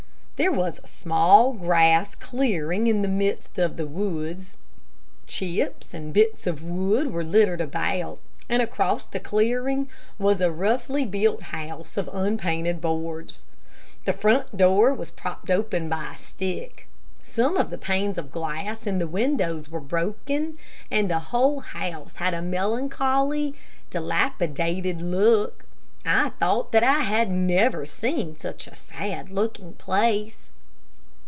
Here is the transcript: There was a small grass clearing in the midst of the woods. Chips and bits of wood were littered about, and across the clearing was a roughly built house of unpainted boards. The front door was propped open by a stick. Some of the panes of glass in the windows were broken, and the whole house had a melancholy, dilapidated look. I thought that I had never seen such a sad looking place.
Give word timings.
There 0.41 0.51
was 0.51 0.79
a 0.83 0.87
small 0.87 1.53
grass 1.53 2.15
clearing 2.15 2.87
in 2.87 3.03
the 3.03 3.07
midst 3.07 3.59
of 3.59 3.77
the 3.77 3.85
woods. 3.85 4.57
Chips 5.27 5.93
and 5.93 6.11
bits 6.11 6.47
of 6.47 6.67
wood 6.67 7.11
were 7.13 7.23
littered 7.23 7.61
about, 7.61 8.17
and 8.49 8.59
across 8.59 9.05
the 9.05 9.19
clearing 9.19 9.87
was 10.17 10.41
a 10.41 10.49
roughly 10.51 11.05
built 11.05 11.43
house 11.53 11.95
of 11.95 12.09
unpainted 12.11 12.81
boards. 12.81 13.43
The 14.05 14.13
front 14.13 14.57
door 14.57 14.91
was 14.95 15.11
propped 15.11 15.51
open 15.51 15.87
by 15.89 16.13
a 16.15 16.17
stick. 16.17 16.87
Some 17.21 17.55
of 17.55 17.69
the 17.69 17.77
panes 17.77 18.17
of 18.17 18.31
glass 18.31 18.87
in 18.87 18.97
the 18.97 19.05
windows 19.05 19.69
were 19.69 19.79
broken, 19.79 20.57
and 20.89 21.07
the 21.07 21.19
whole 21.29 21.59
house 21.59 22.15
had 22.15 22.33
a 22.33 22.41
melancholy, 22.41 23.53
dilapidated 23.91 25.03
look. 25.03 25.65
I 26.03 26.29
thought 26.39 26.71
that 26.71 26.83
I 26.83 27.01
had 27.01 27.29
never 27.29 27.85
seen 27.85 28.35
such 28.35 28.65
a 28.65 28.73
sad 28.73 29.29
looking 29.29 29.73
place. 29.73 30.49